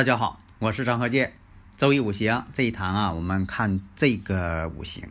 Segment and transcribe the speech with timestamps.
[0.00, 1.34] 大家好，我是张和建。
[1.76, 5.10] 周易五行这一堂啊，我们看这个五行：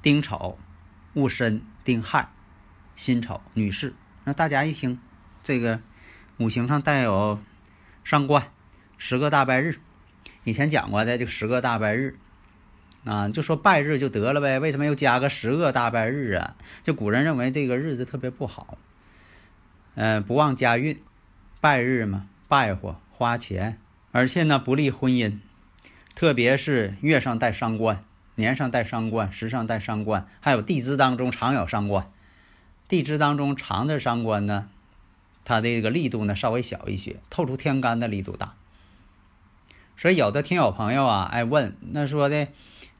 [0.00, 0.56] 丁丑、
[1.14, 2.28] 戊申、丁亥、
[2.94, 3.94] 辛丑、女士。
[4.22, 5.00] 那大家一听，
[5.42, 5.80] 这个
[6.36, 7.40] 五行上带有
[8.04, 8.44] 伤官，
[8.96, 9.80] 十个大败日。
[10.44, 12.16] 以前讲过的这个十个大败日
[13.04, 16.54] 啊，就说败日就得了呗，为什么又加个十个大败日啊？
[16.84, 18.78] 就古人认为这个日子特别不好，
[19.96, 21.02] 嗯，不旺家运，
[21.60, 23.80] 败日嘛，败祸，花钱。
[24.12, 25.38] 而且呢，不利婚姻，
[26.14, 28.02] 特别是月上带伤官，
[28.34, 32.10] 年上带伤官，时上带伤官，还有地支当中常有伤官。
[32.88, 34.68] 地支当中常的伤官呢，
[35.44, 38.54] 它的这个力度呢稍微小一些，透出天干的力度大。
[39.98, 42.48] 所以有的听友朋友啊，爱问，那说的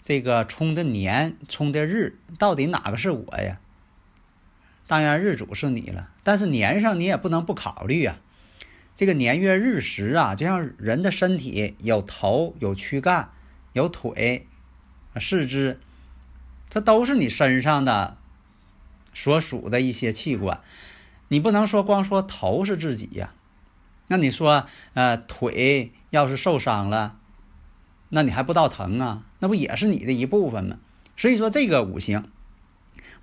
[0.02, 3.58] 这个冲的年，冲的日，到底哪个是我呀？
[4.86, 8.16] 当然日主是你了，但是年上你也不能不考虑啊。
[8.96, 13.30] 这个年月日时啊，就像人的身体有头、有躯干、
[13.74, 14.46] 有腿、
[15.20, 15.78] 四肢，
[16.70, 18.16] 这都是你身上的
[19.12, 20.60] 所属的一些器官。
[21.28, 23.34] 你不能说光说头是自己呀，
[24.06, 27.18] 那你说呃腿要是受伤了，
[28.08, 29.24] 那你还不到疼啊？
[29.40, 30.78] 那不也是你的一部分吗？
[31.18, 32.30] 所以说这个五行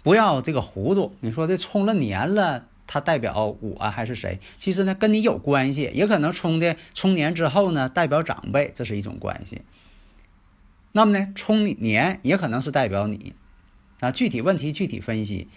[0.03, 1.15] 不要这个糊涂。
[1.21, 2.67] 你说这冲了年了。
[2.93, 4.39] 它代表我还是谁？
[4.59, 9.63] 其实呢，跟你有关系，也可能冲的冲年之后呢，代表长辈，这是一种关系。
[10.91, 13.33] 那么呢，冲年也可能是代表你
[13.99, 14.11] 啊。
[14.11, 15.47] 具体问题具体分析，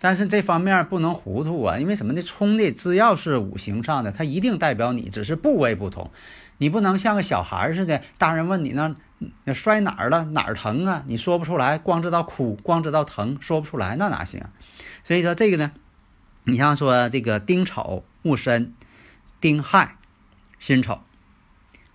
[0.00, 1.78] 但是这方面不能糊涂啊。
[1.78, 2.22] 因为什么呢？
[2.22, 6.10] 冲的只要是五行上的，它一定代表你，只是部位不同。
[6.58, 11.04] 你不能像个小孩似的，大人问你那摔哪儿了，哪儿疼啊？
[11.06, 14.42] 你说不出来，光知道哭，光知道疼，说不出来，那哪行？
[15.04, 15.70] 所以说这个呢。
[16.50, 18.74] 你像说这个丁丑、戊申、
[19.40, 19.96] 丁亥、
[20.58, 21.00] 辛丑，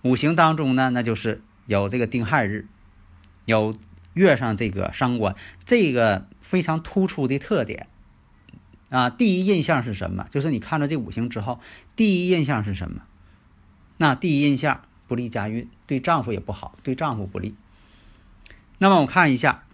[0.02, 2.66] 五行当中呢，那就是有这个丁亥日，
[3.44, 3.76] 有
[4.14, 7.88] 月上这个伤官，这个非常突出的特点
[8.88, 9.10] 啊。
[9.10, 10.26] 第一印象是什么？
[10.30, 11.60] 就是你看了这五行之后，
[11.94, 13.02] 第一印象是什么？
[13.98, 17.54] 那第一印象不利家运，对丈夫也不好，对丈夫不利。
[18.78, 19.64] 那么我看一下，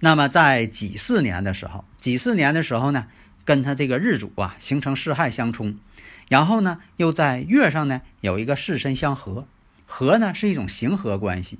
[0.00, 3.06] 那么在己巳年的时候，己巳年的时候呢？
[3.48, 5.78] 跟他这个日主啊形成四害相冲，
[6.28, 9.46] 然后呢又在月上呢有一个四身相合，
[9.86, 11.58] 合呢是一种形合关系。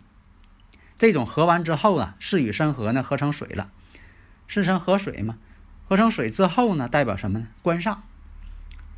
[0.98, 3.71] 这种合完之后啊，巳与申合呢合成水了，
[4.48, 5.38] 巳申合水嘛，
[5.88, 7.48] 合成水之后呢代表什么呢？
[7.62, 7.97] 官煞，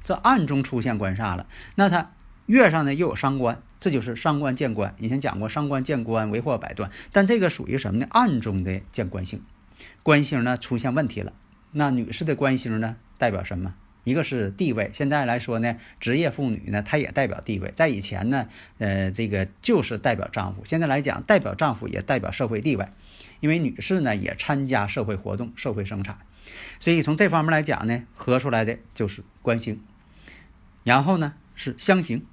[0.02, 1.46] 这暗中出现官煞了。
[1.76, 2.10] 那它
[2.46, 4.96] 月上呢又有伤官，这就是伤官见官。
[4.98, 8.08] 以前讲过伤官见官为祸百端，但这个属于什么呢？
[8.10, 9.44] 暗中的见官星，
[10.02, 11.32] 官星呢出现问题了。
[11.72, 13.74] 那女士的官星呢，代表什么？
[14.02, 17.70] 一个是地位，现在来说呢，职业妇女呢，她也代表地位。
[17.76, 18.48] 在以前呢，
[18.78, 20.62] 呃，这个就是代表丈夫。
[20.64, 22.88] 现在来讲，代表丈夫也代表社会地位，
[23.40, 26.18] 因为女士呢也参加社会活动、社会生产，
[26.78, 29.80] 所以从这方面来讲呢，合出来的就是官星。
[30.82, 32.24] 然后呢是相刑，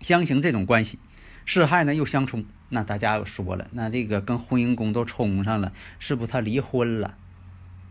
[0.00, 0.98] 相刑这种关系，
[1.46, 2.44] 四害呢又相冲。
[2.68, 7.16] 那大家又说了，那这个跟婚姻宫都冲上了，是不是他离婚了？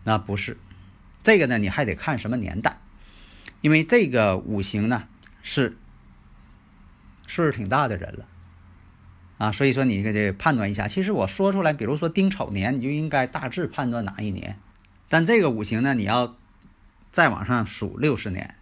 [0.03, 0.57] 那不是，
[1.23, 2.79] 这个呢，你还得看什么年代，
[3.61, 5.07] 因为这个五行呢
[5.41, 5.77] 是
[7.27, 8.25] 岁数挺大的人了，
[9.37, 10.87] 啊，所以说你这个判断一下。
[10.87, 14.57] 其实我说出来，比如说丁丑年，你就应该大致判断哪一年。
[15.07, 16.35] 但这个五行呢，你要
[17.11, 18.55] 再往上数六十年。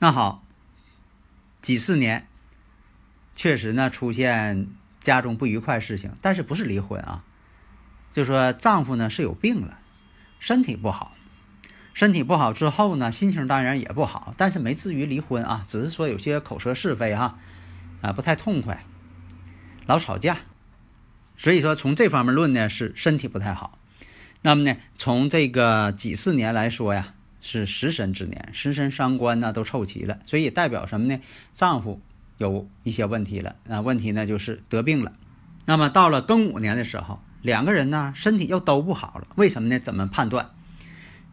[0.00, 0.44] 那好，
[1.62, 2.28] 几四年，
[3.36, 4.68] 确实呢出现
[5.00, 7.24] 家中不愉快事情，但是不是离婚啊？
[8.12, 9.78] 就说丈夫呢是有病了。
[10.38, 11.16] 身体不好，
[11.94, 17.38] 身体不好之后呢，心情当然也不好，但是没至于离婚啊，只是说有些口舌是非哈，
[18.00, 18.84] 啊不太痛快，
[19.86, 20.38] 老吵架，
[21.36, 23.78] 所以说从这方面论呢是身体不太好。
[24.40, 31.20] 那么呢，从这个几四年来说呀，是食神之年，食神伤官呢都凑齐了，所以代表什么呢？
[31.56, 32.00] 丈夫
[32.36, 35.12] 有一些问题了啊，问题呢就是得病了，
[35.64, 39.78] 那么到了庚午年的时候，两个人呢身体又都不好了，为什么呢？
[39.78, 40.50] 怎么判断？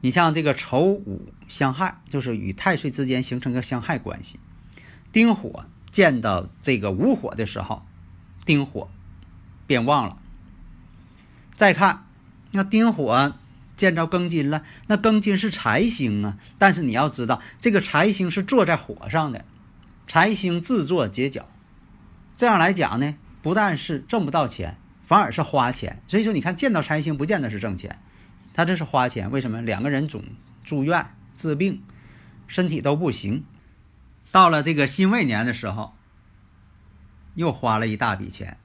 [0.01, 4.39] 你像这个丑午相害，就是与太岁之间形成个相害关系。
[5.11, 7.85] 丁火见到这个午火的时候，
[8.45, 8.89] 丁火
[9.65, 10.17] 变旺了。
[11.55, 12.05] 再看，
[12.51, 13.33] 那丁火
[13.77, 19.43] 见着庚金了，那庚金是财星啊，但是你要知道，这个财星是坐在火上的，
[20.05, 21.47] 财星自作结角，
[22.37, 26.01] 这样来讲呢，不但是挣不到钱，反而是花钱。
[26.07, 27.99] 所以说，你看见到财星不见得是挣钱，
[28.53, 29.31] 他这是花钱。
[29.31, 29.61] 为什么？
[29.61, 30.23] 两个人总
[30.63, 31.83] 住院治病，
[32.47, 33.43] 身体都不行，
[34.31, 35.93] 到了这个辛未年的时候，
[37.35, 38.57] 又花了一大笔钱。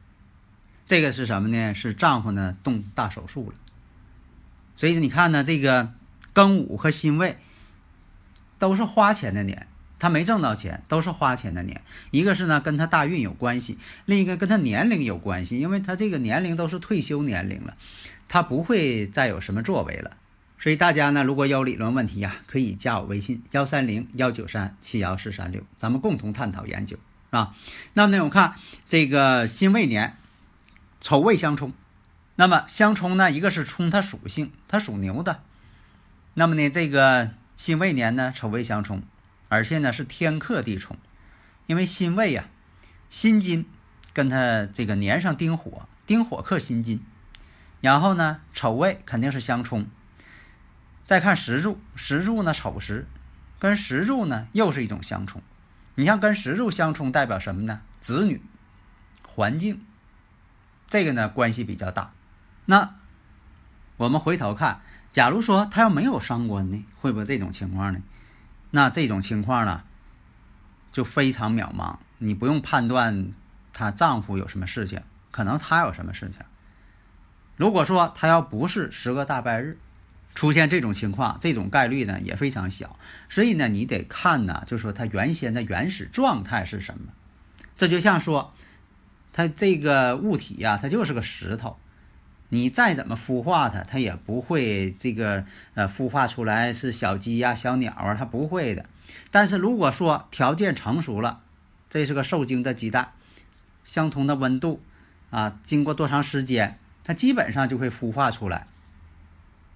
[0.87, 1.73] 这个是什么呢？
[1.73, 3.55] 是丈夫呢动大手术了。
[4.77, 5.93] 所以你看呢，这个
[6.35, 7.39] 庚午和辛未
[8.59, 9.69] 都是花钱的年，
[10.00, 11.81] 他没挣到钱，都是花钱的年。
[12.11, 17.76] 一个是呢跟他大运有关系，另一个跟他年龄有关系，因为他这个年龄都是退休年龄了，
[18.26, 20.17] 他不会再有什么作为了。
[20.58, 26.96] 所以大家呢如果有理论问题呀，可以加我微信幺三零幺九三七幺四三六，咱们共同探讨研究
[27.31, 27.55] 啊。
[27.94, 28.56] 那么呢，我看
[28.88, 30.17] 这个辛未年。
[31.03, 31.73] 丑未相冲，
[32.37, 33.31] 那么相冲呢？
[33.31, 35.41] 一个是冲它属性，它属牛的。
[36.35, 39.03] 那么呢，这个辛未年呢，丑未相冲，
[39.50, 40.97] 而且呢是天克地冲，
[41.67, 42.44] 因为辛未呀，
[43.11, 43.67] 辛金
[44.14, 47.05] 跟他这个年上丁火，丁火克辛金，
[47.81, 49.87] 然后呢丑未肯定是相冲。
[51.05, 53.06] 再看石柱，石柱呢丑时，
[53.58, 55.43] 跟石柱呢又是一种相冲。
[55.96, 57.82] 你像跟石柱相冲，代表什么呢？
[58.00, 58.41] 子女、
[59.26, 59.85] 环境。
[60.88, 62.12] 这个呢关系比较大，
[62.67, 62.96] 那
[63.96, 64.81] 我们回头看，
[65.12, 68.00] 假如说他要没有伤官呢，会不会这种情况呢？
[68.70, 69.82] 那这种情况呢，
[70.93, 73.32] 就非常渺茫，你不用判断
[73.72, 76.40] 她丈夫有什么事情，可能她有什么事情。
[77.56, 79.78] 如果说她要不是十个大拜日
[80.34, 82.99] 出现这种情况，这种概率呢也非常小。
[83.28, 87.12] 所以呢，你得看呢，就说她原先的原始状态是什么。
[87.76, 88.52] 这就像说。
[89.32, 91.78] 它这个物体呀，它就是个石头，
[92.50, 95.44] 你再怎么孵化它，它也不会这个
[95.75, 98.85] 呃孵化出来是小鸡呀、小鸟啊，它不会的。
[99.31, 101.41] 但是如果说条件成熟了，
[101.88, 103.12] 这是个受精的鸡蛋，
[103.82, 104.82] 相同的温度
[105.31, 108.67] 啊，经过多长时间，它基本上就会孵化出来。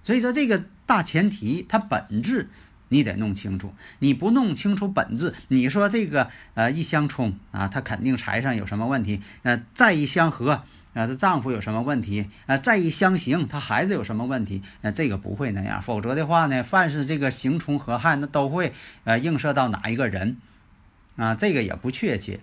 [0.03, 2.49] 所以说这个大前提，它本质。
[2.89, 10.63] 你得弄清楚，你不弄清楚本质，你说这个呃一相冲啊，它肯定财上有什么问题；呃再一相合
[10.95, 14.63] 啊，她丈夫有什么问题；啊再一相刑，她孩子有什么问题？
[14.81, 20.37] 呃这个不会那样，否则的话呢，凡是这个刑冲合害，那都会呃映射到哪一个人
[21.17, 21.35] 啊？
[21.35, 22.39] 这个也不确切。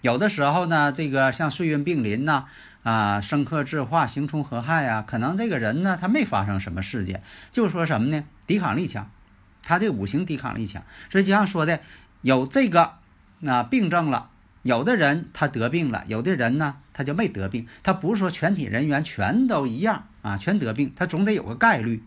[0.00, 2.44] 有的时候呢，这个像岁运并临呐，
[2.84, 7.22] 啊生克制化，刑冲合害啊，可能这个人呢他没发生什么事件，
[7.52, 8.24] 就是说什么呢？
[8.46, 9.10] 抵抗力强。
[9.68, 11.80] 他这五行抵抗力强，所以就像说的，
[12.22, 12.92] 有这个
[13.40, 14.30] 那病症了，
[14.66, 17.66] 有的人他得病了，有的人呢他就没得病。
[17.82, 22.02] 他不是说全体人员全都一样啊，全得病，他总得有个概率。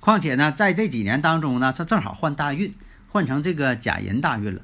[0.00, 2.74] 况且呢，在这几年当中呢，他正好换大运，
[3.08, 4.60] 换成这个甲寅大运了。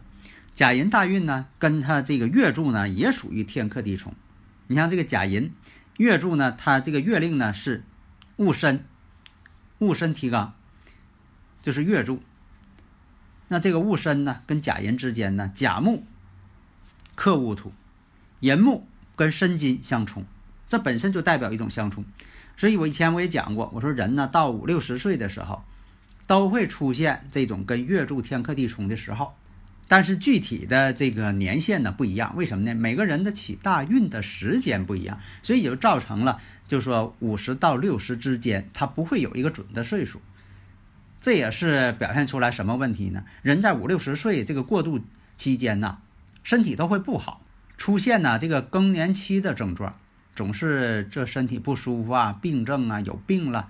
[0.52, 4.12] 甲寅大运呢，跟他这个月柱呢也属于天克地冲。
[4.66, 5.52] 你像这个甲寅
[5.96, 7.82] 月柱呢，它这个月令呢是
[8.36, 8.84] 戊申，
[9.78, 10.54] 戊申提纲，
[11.62, 12.20] 就是月柱。
[13.48, 16.04] 那这个戊申呢，跟甲寅之间呢，甲木
[17.20, 17.70] 克戊土，
[18.40, 20.24] 寅木跟申金相冲，
[20.66, 22.02] 这本身就代表一种相冲。
[22.56, 25.62] 所以我以前我也讲过，我说人呢到五六十岁的时候，
[26.26, 29.34] 都会出现这种跟月柱天克地冲的时候，
[29.86, 32.34] 但是具体的这个年限呢不一样。
[32.36, 32.74] 为什么呢？
[32.74, 40.22] 每个人的起大运的时间不一样，所以也就造成了，就说五十到六十之间，它不会有一个准的岁数。
[41.20, 43.24] 这也是表现出来什么问题呢？
[43.42, 45.00] 人在五六十岁这个过渡
[45.36, 45.98] 期间呢，
[46.50, 47.42] 身体都会不好，
[47.76, 49.94] 出现呢这个更年期的症状，
[50.34, 53.68] 总是这身体不舒服啊，病症啊，有病了，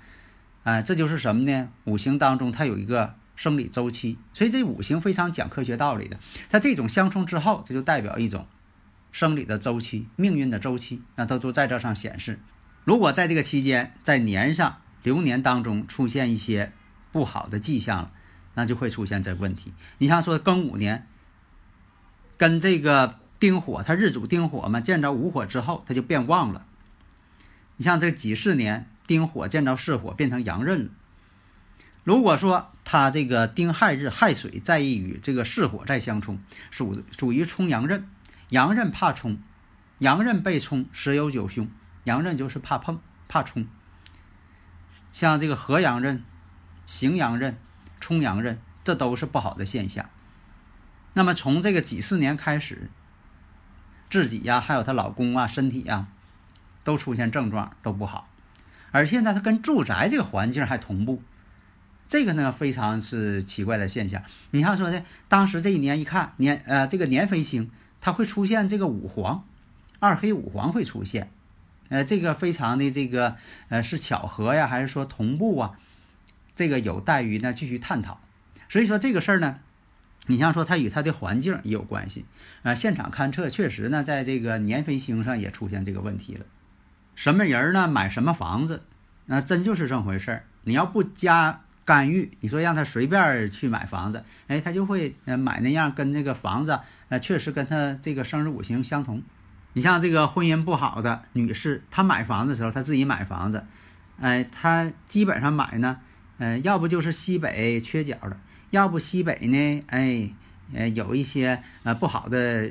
[0.63, 1.69] 哎，这就是什么呢？
[1.85, 6.19] 五行当中它有一个生理周期，所以这五行非常讲科学道理的。
[6.49, 8.47] 它这种相冲之后，这就代表一种
[9.13, 12.41] 生理的周期、命运的周期，那都都在这上显示。
[12.85, 16.73] 如果在这个期间，在年上流年当中出现一些。
[17.13, 18.13] 不好的迹象了，
[18.55, 19.75] 那就会出现这问题。
[19.99, 21.09] 你像说庚午年
[22.41, 26.65] 跟这个丁火，它日主丁火嘛，见着午火之后，它就变旺了。
[27.77, 30.91] 你像这己巳年丁火见着巳火，变成阳刃了。
[32.03, 38.09] 如果说它这个丁亥日亥水在意与这个巳火再相冲，属属于冲阳刃，
[38.49, 39.39] 阳刃怕冲，
[39.99, 41.69] 阳刃被冲十有九凶。
[42.05, 43.67] 阳刃就是怕碰、怕冲。
[45.13, 46.25] 像这个合阳刃、
[46.87, 47.59] 行阳刃、
[48.01, 50.09] 冲阳刃，这都是不好的现象。
[51.13, 52.91] 那么从这个几四年开始，
[54.09, 56.09] 自己呀，还有她老公啊，身体呀，
[56.85, 58.29] 都出现症状都不好，
[58.91, 61.23] 而现在她跟住宅这个环境还同步，
[62.07, 64.23] 这个呢非常是奇怪的现象。
[64.51, 69.45] 你像说的，当时这一年一看年呃这个年飞星，它会出现这个五黄，
[69.99, 71.31] 二黑五黄会出现。
[71.89, 73.37] 呃，这个非常的这个，
[73.69, 75.73] 呃，是巧合呀，还是说同步啊？
[76.55, 78.21] 这个有待于呢继续探讨。
[78.69, 79.59] 所以说这个事儿呢，
[80.27, 82.25] 你像说它与它的环境也有关系
[82.63, 82.75] 啊。
[82.75, 86.45] 现场勘测确实呢，在这个年飞星上也出现这个问题了。
[87.15, 88.83] 什么人呢买什么房子，
[89.27, 90.45] 那真就是这么回事儿。
[90.65, 99.23] 你要不加干预，你说让他随便去买房子，哎，他就会呃买那样跟那个房子呃确实跟他这个生日五行相同。
[99.73, 103.65] 你像这个婚姻不好的女士，她买房子的时候，她自己买房子，
[104.21, 105.99] 哎，她基本上买呢，
[106.39, 108.37] 呃，要不就是西北缺角的，
[108.71, 110.31] 要不西北呢，哎，
[110.75, 112.71] 呃，有一些呃不好的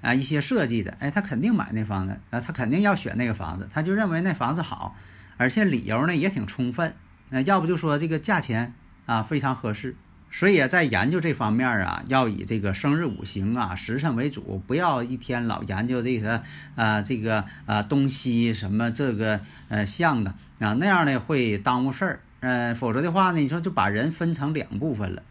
[0.00, 4.96] 啊一些设计的，哎，他肯定买那房子，啊，他肯定要选那个房子，他就认为那房子好，
[5.36, 6.94] 而且理由呢也挺充分，
[7.30, 8.72] 那要不就说这个价钱
[9.06, 9.96] 啊非常合适。
[10.32, 16.40] 所以啊，在研究这方面啊，要以这个生日五行啊、时辰为主，不要一天老研究这个
[16.76, 22.20] 啊、这个啊东西什么这个呃像的啊，那样呢会耽误事儿。
[22.38, 25.22] 呃，否则的话呢，你说就把人分成两部分了，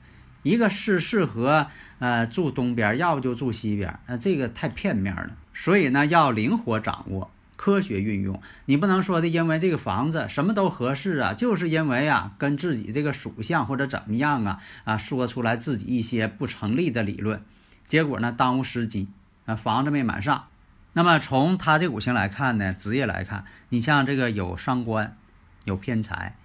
[0.44, 1.68] 一个是适合
[2.00, 5.32] 呃住东边，要不就住西边，那这个太片面了。
[5.54, 7.32] 所以呢，要灵活掌握。
[7.62, 17.44] 科学运用，你不能说的，因为这个房子什么都合适啊，就是因为啊，跟自己这个属相或者怎么样啊啊，说出来自己一些不成立的理论，
[17.86, 19.10] 结果呢耽误时机
[19.46, 20.46] 啊，房子没买上。
[20.94, 25.18] 那么从他这五行来看呢，职业来看，你像这个有伤官，
[25.66, 26.38] 有偏财，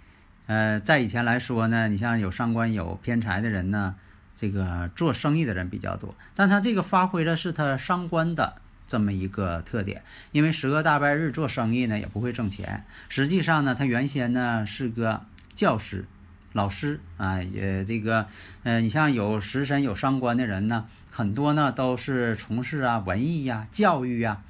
[0.46, 3.94] 呃，在以前来说呢，你像有伤官有偏财的人呢，
[4.36, 8.56] 这个做生意的人比较多，但他这个发挥的是他伤官的。
[8.86, 12.84] 这么一个特点，因为十个大拜日做生意呢也不会挣钱。
[13.08, 15.22] 实际上呢，他原先呢是个
[15.54, 16.04] 教师、
[16.52, 18.26] 老师啊，也这个，
[18.62, 24.42] 呃，你像有食神有伤官的人呢，很多呢都是从事啊文艺呀、教育呀、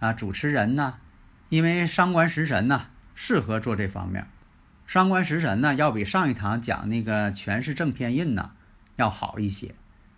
[0.00, 0.94] 啊主持人呐，
[1.48, 4.26] 因为伤官食神呢适合做这方面。
[4.90, 8.50] 伤官食神呢要比上一堂讲那个全是正偏印呢
[8.96, 9.76] 要好一些，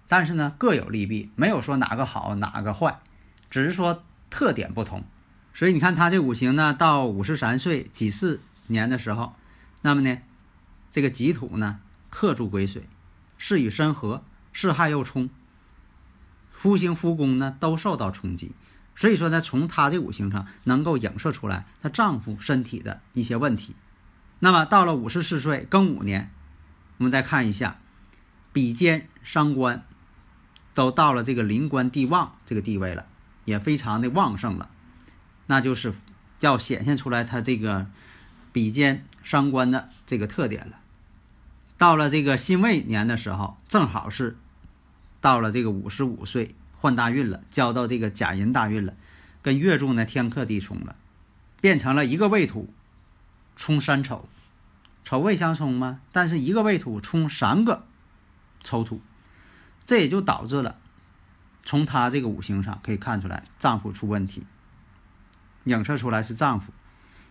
[0.08, 2.98] 但是呢各有利弊，没有说哪个好哪个坏。
[3.50, 5.04] 只是说特点不同，
[5.52, 9.34] 所以你看他这五行呢，到五十三岁己巳年的时候，
[9.82, 10.16] 那么呢，
[10.90, 12.88] 这个己土呢克住癸水，
[13.36, 14.24] 是与申合，
[14.54, 15.28] 是亥又冲，
[16.50, 18.52] 夫星夫宫呢都受到冲击，
[18.96, 23.76] 所以说呢，从他这五行上能够影射出来她丈夫身体的一些问题。
[24.44, 26.32] 那么到了五十四岁庚午年，
[26.98, 27.78] 我们再看一下，
[28.52, 29.84] 比肩伤官
[30.74, 33.06] 都到了这个临官地旺这个地位了。
[33.44, 34.70] 也非常的旺盛了，
[35.46, 35.92] 那就是
[36.40, 37.86] 要显现出来他这个
[38.52, 40.78] 比肩伤官的这个特点了。
[41.78, 44.36] 到了这个辛未年的时候，正好是
[45.20, 48.94] 到了这个五十五岁换大运了，交到这个甲寅大运了，
[49.40, 50.94] 跟月柱呢天克地冲了，
[51.60, 52.72] 变成了一个未土
[53.56, 54.28] 冲三丑，
[55.04, 57.84] 丑未相冲嘛，但是一个未土冲三个
[58.62, 59.00] 丑土，
[59.84, 60.78] 这也就导致了。
[61.64, 64.44] 从他这个五行上可以看出来，丈夫出问题，
[65.64, 66.72] 影射出来是丈夫。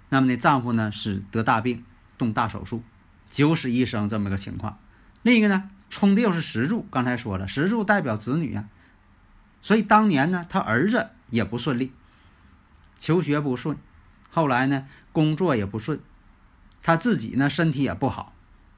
[0.09, 1.83] 那么呢，丈夫呢是得大病，
[2.17, 2.83] 动大手术，
[3.29, 4.77] 九死一生这么个情况。
[5.21, 8.69] 另一个呢，冲的又是石柱，刚才说了，石柱代表子女啊，
[9.61, 11.91] 所以当年呢，他儿子也不顺利，
[12.99, 13.77] 求学不顺，
[14.29, 15.99] 后来呢，工作也不顺，
[16.81, 18.33] 他自己呢身体也不好，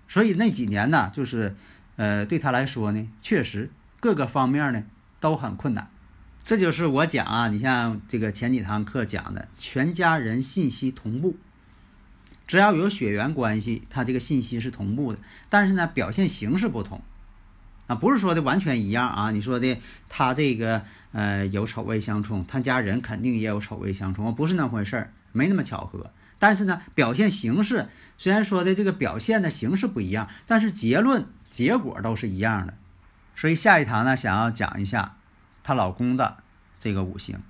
[0.08, 1.56] 所以那几年呢，就是
[1.96, 3.70] 呃，对他来说呢，确实
[4.00, 4.84] 各个方面呢。
[5.24, 5.90] 都很困难，
[6.44, 11.38] 这就是我讲啊，你像这个前几堂课讲的，全家人信息同步，
[12.46, 17.02] 只要有血缘关系，他这个信息是同步的，但是呢，表现形式不同，
[17.88, 19.32] 啊，不是说的完全一样啊。
[19.32, 19.80] 你说的
[20.10, 20.84] 他这个
[21.14, 26.12] 呃有丑未相冲，他家人肯定也有丑未相冲，不是那回事儿，没那么巧合。
[26.44, 32.74] 但是呢，表现形式虽然说的这个表现的形式不一样，但是结论结果都是一样的。
[33.34, 35.16] 所以下一堂呢，想要讲一下
[35.64, 36.44] 她老公的
[36.78, 37.42] 这个五行。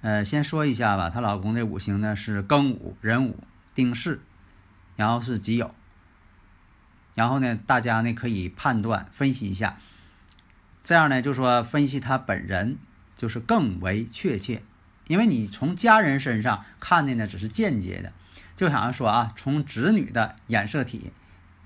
[0.00, 3.42] 呃，先说一下吧，她老公这五行呢是庚午、壬午、
[3.74, 4.20] 丁巳，
[4.94, 5.72] 然后是己酉。
[7.16, 9.76] 然后呢，大家呢可以判断分析一下，
[10.84, 12.78] 这样呢就说分析他本人
[13.16, 14.62] 就是更为确切。
[15.06, 18.12] 因为你从家人身上看的呢只是间接的，
[18.56, 21.12] 就好像说啊，从子女的染色体，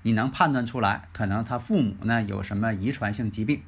[0.01, 3.61] 你能判断出来，可能他父母呢有什么遗传性疾病，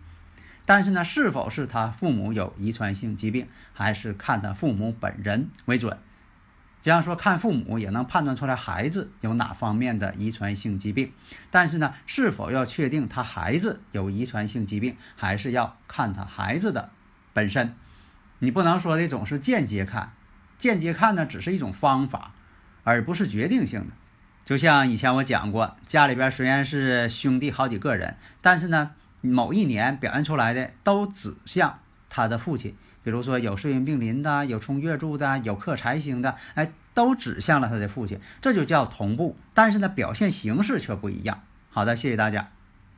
[0.65, 5.97] 但是呢，是否是他父母有遗传性疾病，还是看他父母本人为准。
[6.81, 11.11] 这样说，看父母也能判断出来孩子有哪方面的遗传性疾病，
[11.51, 16.89] 但是呢，是否要确定他孩子有遗传性疾病，还是要看他孩子的
[17.33, 17.75] 本身。
[18.43, 20.13] 你不能说这种是间接看，
[20.57, 22.33] 间接看呢只是一种方法，
[22.83, 23.93] 而不是决定性的。
[24.43, 31.79] 就像以前我讲过，家里边虽然是兄弟好几个人，但是呢，某一年表现出来的都指向
[32.09, 32.75] 他的父亲。
[33.03, 39.37] 比如说有岁运并临的，有冲月柱的，有克财星的，哎，都指向了他的父亲，这就叫同步。
[39.53, 41.43] 但是呢，表现形式却不一样。
[41.69, 42.49] 好的，谢谢大家。